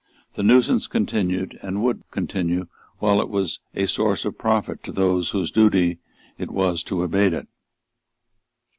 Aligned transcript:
The 0.33 0.41
nuisance 0.41 0.87
continued, 0.87 1.59
and 1.61 1.83
would 1.83 2.01
continue 2.09 2.65
while 2.97 3.21
it 3.21 3.29
was 3.29 3.59
a 3.75 3.85
source 3.85 4.25
of 4.25 4.35
profit 4.35 4.83
to 4.85 4.91
those 4.91 5.29
whose 5.29 5.51
duty 5.51 5.99
was 6.39 6.81
to 6.85 7.03
abate 7.03 7.33
it. 7.33 7.47